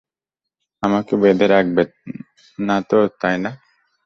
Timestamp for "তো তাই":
2.89-3.35